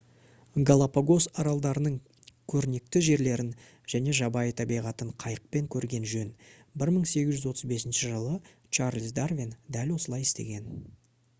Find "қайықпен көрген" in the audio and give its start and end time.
5.23-6.07